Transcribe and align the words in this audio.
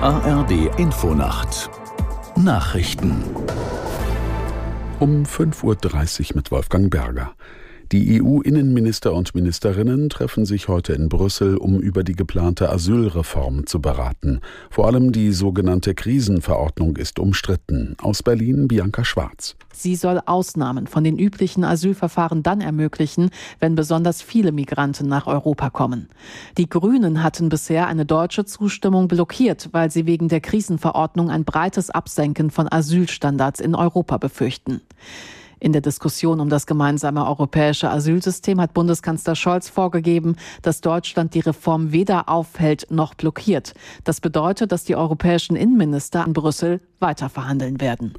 ARD 0.00 0.52
Infonacht 0.78 1.68
Nachrichten 2.36 3.24
um 5.00 5.24
5.30 5.24 6.30
Uhr 6.30 6.36
mit 6.36 6.52
Wolfgang 6.52 6.88
Berger. 6.88 7.34
Die 7.90 8.22
EU-Innenminister 8.22 9.14
und 9.14 9.34
Ministerinnen 9.34 10.10
treffen 10.10 10.44
sich 10.44 10.68
heute 10.68 10.92
in 10.92 11.08
Brüssel, 11.08 11.56
um 11.56 11.80
über 11.80 12.04
die 12.04 12.12
geplante 12.12 12.70
Asylreform 12.70 13.66
zu 13.66 13.80
beraten. 13.80 14.42
Vor 14.68 14.86
allem 14.86 15.10
die 15.10 15.32
sogenannte 15.32 15.94
Krisenverordnung 15.94 16.96
ist 16.96 17.18
umstritten. 17.18 17.96
Aus 18.02 18.22
Berlin 18.22 18.68
Bianca 18.68 19.06
Schwarz. 19.06 19.56
Sie 19.72 19.96
soll 19.96 20.20
Ausnahmen 20.26 20.86
von 20.86 21.02
den 21.02 21.18
üblichen 21.18 21.64
Asylverfahren 21.64 22.42
dann 22.42 22.60
ermöglichen, 22.60 23.30
wenn 23.58 23.74
besonders 23.74 24.20
viele 24.20 24.52
Migranten 24.52 25.08
nach 25.08 25.26
Europa 25.26 25.70
kommen. 25.70 26.10
Die 26.58 26.68
Grünen 26.68 27.22
hatten 27.22 27.48
bisher 27.48 27.86
eine 27.86 28.04
deutsche 28.04 28.44
Zustimmung 28.44 29.08
blockiert, 29.08 29.70
weil 29.72 29.90
sie 29.90 30.04
wegen 30.04 30.28
der 30.28 30.42
Krisenverordnung 30.42 31.30
ein 31.30 31.46
breites 31.46 31.88
Absenken 31.88 32.50
von 32.50 32.70
Asylstandards 32.70 33.60
in 33.60 33.74
Europa 33.74 34.18
befürchten. 34.18 34.82
In 35.60 35.72
der 35.72 35.80
Diskussion 35.80 36.40
um 36.40 36.48
das 36.48 36.66
gemeinsame 36.66 37.26
europäische 37.26 37.90
Asylsystem 37.90 38.60
hat 38.60 38.74
Bundeskanzler 38.74 39.34
Scholz 39.34 39.68
vorgegeben, 39.68 40.36
dass 40.62 40.80
Deutschland 40.80 41.34
die 41.34 41.40
Reform 41.40 41.92
weder 41.92 42.28
aufhält 42.28 42.86
noch 42.90 43.14
blockiert. 43.14 43.74
Das 44.04 44.20
bedeutet, 44.20 44.72
dass 44.72 44.84
die 44.84 44.96
europäischen 44.96 45.56
Innenminister 45.56 46.24
in 46.26 46.32
Brüssel 46.32 46.80
weiter 47.00 47.28
verhandeln 47.28 47.80
werden. 47.80 48.14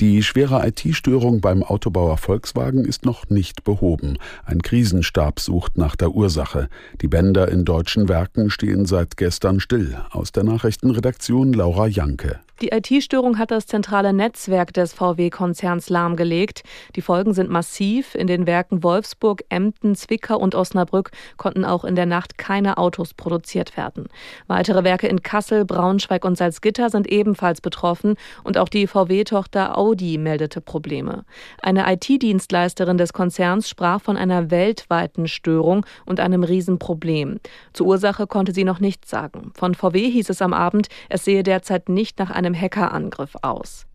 Die 0.00 0.22
schwere 0.22 0.66
IT-Störung 0.66 1.42
beim 1.42 1.62
Autobauer 1.62 2.16
Volkswagen 2.16 2.86
ist 2.86 3.04
noch 3.04 3.28
nicht 3.28 3.64
behoben. 3.64 4.16
Ein 4.46 4.62
Krisenstab 4.62 5.40
sucht 5.40 5.76
nach 5.76 5.94
der 5.94 6.12
Ursache. 6.12 6.70
Die 7.02 7.08
Bänder 7.08 7.48
in 7.48 7.66
deutschen 7.66 8.08
Werken 8.08 8.48
stehen 8.48 8.86
seit 8.86 9.18
gestern 9.18 9.60
still. 9.60 9.98
Aus 10.10 10.32
der 10.32 10.44
Nachrichtenredaktion 10.44 11.52
Laura 11.52 11.86
Janke. 11.86 12.40
Die 12.62 12.72
IT-Störung 12.72 13.38
hat 13.38 13.50
das 13.52 13.66
zentrale 13.66 14.12
Netzwerk 14.12 14.74
des 14.74 14.92
VW-Konzerns 14.92 15.88
lahmgelegt. 15.88 16.62
Die 16.94 17.00
Folgen 17.00 17.32
sind 17.32 17.48
massiv. 17.48 18.14
In 18.14 18.26
den 18.26 18.46
Werken 18.46 18.82
Wolfsburg, 18.82 19.42
Emden, 19.48 19.94
Zwickau 19.94 20.36
und 20.38 20.54
Osnabrück 20.54 21.10
konnten 21.38 21.64
auch 21.64 21.84
in 21.84 21.94
der 21.94 22.04
Nacht 22.04 22.36
keine 22.36 22.76
Autos 22.76 23.14
produziert 23.14 23.78
werden. 23.78 24.08
Weitere 24.46 24.84
Werke 24.84 25.06
in 25.06 25.22
Kassel, 25.22 25.64
Braunschweig 25.64 26.22
und 26.26 26.36
Salzgitter 26.36 26.90
sind 26.90 27.06
ebenfalls 27.06 27.62
betroffen 27.62 28.16
und 28.44 28.58
auch 28.58 28.68
die 28.68 28.86
VW-Tochter 28.86 29.78
Audi 29.78 30.18
meldete 30.18 30.60
Probleme. 30.60 31.24
Eine 31.62 31.90
IT-Dienstleisterin 31.90 32.98
des 32.98 33.14
Konzerns 33.14 33.70
sprach 33.70 34.02
von 34.02 34.18
einer 34.18 34.50
weltweiten 34.50 35.28
Störung 35.28 35.86
und 36.04 36.20
einem 36.20 36.44
Riesenproblem. 36.44 37.40
Zur 37.72 37.86
Ursache 37.86 38.26
konnte 38.26 38.52
sie 38.52 38.64
noch 38.64 38.80
nichts 38.80 39.08
sagen. 39.08 39.52
Von 39.54 39.74
VW 39.74 40.10
hieß 40.10 40.28
es 40.28 40.42
am 40.42 40.52
Abend, 40.52 40.88
es 41.08 41.24
sehe 41.24 41.42
derzeit 41.42 41.88
nicht 41.88 42.18
nach 42.18 42.30
einem 42.30 42.49
einem 42.50 42.60
Hackerangriff 42.60 43.36
aus. 43.42 43.86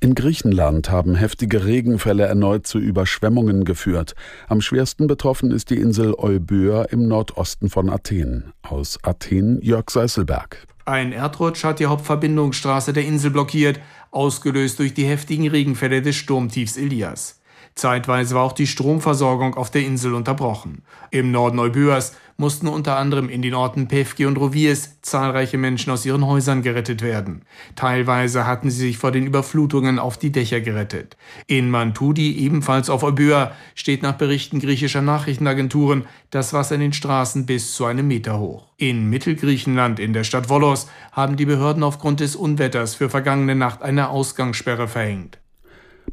In 0.00 0.14
Griechenland 0.14 0.90
haben 0.90 1.16
heftige 1.16 1.64
Regenfälle 1.64 2.24
erneut 2.24 2.68
zu 2.68 2.78
Überschwemmungen 2.78 3.64
geführt. 3.64 4.14
Am 4.46 4.60
schwersten 4.60 5.08
betroffen 5.08 5.50
ist 5.50 5.70
die 5.70 5.76
Insel 5.76 6.14
Euböa 6.16 6.84
im 6.84 7.08
Nordosten 7.08 7.68
von 7.68 7.90
Athen. 7.90 8.52
Aus 8.62 8.98
Athen 9.02 9.60
Jörg 9.60 9.90
Seißelberg. 9.90 10.66
Ein 10.84 11.12
Erdrutsch 11.12 11.64
hat 11.64 11.80
die 11.80 11.86
Hauptverbindungsstraße 11.86 12.92
der 12.92 13.04
Insel 13.04 13.32
blockiert, 13.32 13.80
ausgelöst 14.12 14.78
durch 14.78 14.94
die 14.94 15.04
heftigen 15.04 15.48
Regenfälle 15.48 16.00
des 16.00 16.14
Sturmtiefs 16.14 16.76
Elias. 16.76 17.37
Zeitweise 17.78 18.34
war 18.34 18.42
auch 18.42 18.52
die 18.52 18.66
Stromversorgung 18.66 19.54
auf 19.54 19.70
der 19.70 19.82
Insel 19.82 20.14
unterbrochen. 20.14 20.82
Im 21.10 21.30
Norden 21.30 21.58
Euböas 21.60 22.16
mussten 22.36 22.68
unter 22.68 22.96
anderem 22.96 23.28
in 23.28 23.40
den 23.40 23.54
Orten 23.54 23.88
Pevki 23.88 24.26
und 24.26 24.36
Roviers 24.36 25.00
zahlreiche 25.02 25.58
Menschen 25.58 25.92
aus 25.92 26.04
ihren 26.04 26.26
Häusern 26.26 26.62
gerettet 26.62 27.02
werden. 27.02 27.42
Teilweise 27.74 28.46
hatten 28.46 28.70
sie 28.70 28.86
sich 28.86 28.98
vor 28.98 29.12
den 29.12 29.26
Überflutungen 29.26 29.98
auf 29.98 30.18
die 30.18 30.30
Dächer 30.30 30.60
gerettet. 30.60 31.16
In 31.46 31.70
Mantudi, 31.70 32.36
ebenfalls 32.38 32.90
auf 32.90 33.02
Euböa, 33.02 33.52
steht 33.74 34.02
nach 34.02 34.14
Berichten 34.14 34.60
griechischer 34.60 35.02
Nachrichtenagenturen 35.02 36.06
das 36.30 36.52
Wasser 36.52 36.76
in 36.76 36.80
den 36.80 36.92
Straßen 36.92 37.46
bis 37.46 37.74
zu 37.74 37.84
einem 37.84 38.08
Meter 38.08 38.38
hoch. 38.38 38.68
In 38.76 39.08
Mittelgriechenland, 39.08 39.98
in 39.98 40.12
der 40.12 40.24
Stadt 40.24 40.48
Volos, 40.48 40.88
haben 41.12 41.36
die 41.36 41.46
Behörden 41.46 41.82
aufgrund 41.82 42.20
des 42.20 42.36
Unwetters 42.36 42.94
für 42.94 43.08
vergangene 43.08 43.54
Nacht 43.54 43.82
eine 43.82 44.10
Ausgangssperre 44.10 44.88
verhängt. 44.88 45.38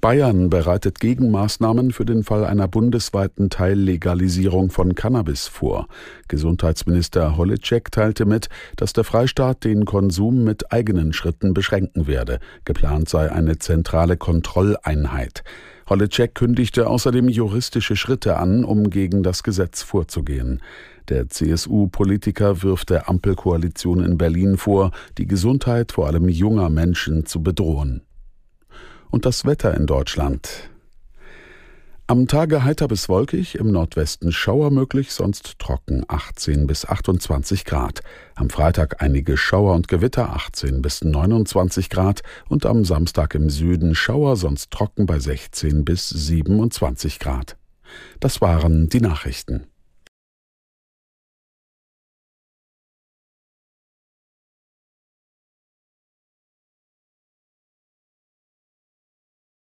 Bayern 0.06 0.52
bereitet 0.52 1.00
Gegenmaßnahmen 1.00 1.90
für 1.90 2.06
den 2.06 2.24
Fall 2.24 2.46
einer 2.46 2.68
bundesweiten 2.68 3.50
Teillegalisierung 3.50 4.70
von 4.70 4.94
Cannabis 4.94 5.48
vor. 5.48 5.88
Gesundheitsminister 6.28 7.38
Holitschek 7.38 7.92
teilte 7.92 8.26
mit, 8.26 8.50
dass 8.76 8.94
der 8.94 9.04
Freistaat 9.04 9.64
den 9.64 9.86
Konsum 9.86 10.44
mit 10.44 10.72
eigenen 10.72 11.12
Schritten 11.12 11.56
beschränken 11.56 12.06
werde. 12.06 12.38
Geplant 12.66 13.10
sei 13.10 13.32
eine 13.32 13.58
zentrale 13.58 14.16
Kontrolleinheit. 14.16 15.44
Holitschek 15.90 16.36
kündigte 16.36 16.86
außerdem 16.86 17.28
juristische 17.28 17.96
Schritte 17.96 18.38
an, 18.38 18.64
um 18.64 18.92
gegen 18.92 19.24
das 19.24 19.42
Gesetz 19.42 19.82
vorzugehen. 19.82 20.62
Der 21.10 21.30
CSU-Politiker 21.30 22.62
wirft 22.62 22.92
der 22.92 23.10
Ampelkoalition 23.10 24.06
in 24.06 24.20
Berlin 24.20 24.58
vor, 24.58 24.92
die 25.18 25.26
Gesundheit 25.26 25.94
vor 25.94 26.06
allem 26.06 26.30
junger 26.30 26.70
Menschen 26.70 27.26
zu 27.26 27.42
bedrohen 27.42 28.04
und 29.10 29.26
das 29.26 29.46
Wetter 29.46 29.76
in 29.76 29.86
Deutschland. 29.86 30.70
Am 32.08 32.28
Tage 32.28 32.64
heiter 32.64 32.88
bis 32.88 33.10
wolkig, 33.10 33.56
im 33.56 33.72
Nordwesten 33.72 34.32
Schauer 34.32 34.70
möglich, 34.70 35.12
sonst 35.12 35.58
trocken 35.58 36.06
18 36.08 36.68
bis 36.68 36.86
28 36.86 37.66
Grad. 37.66 38.02
Am 38.36 38.52
Freitag 38.52 39.02
einige 39.02 39.38
Schauer 39.38 39.74
und 39.74 39.88
Gewitter 39.88 40.30
18 40.30 40.84
bis 40.84 41.04
29 41.04 41.90
Grad 41.90 42.22
und 42.48 42.68
am 42.68 42.86
Samstag 42.86 43.34
im 43.34 43.50
Süden 43.50 43.96
Schauer, 43.96 44.36
sonst 44.36 44.70
trocken 44.70 45.08
bei 45.08 45.18
16 45.18 45.84
bis 45.84 46.08
27 46.10 47.18
Grad. 47.18 47.58
Das 48.20 48.40
waren 48.40 48.88
die 48.88 49.02
Nachrichten. 49.02 49.66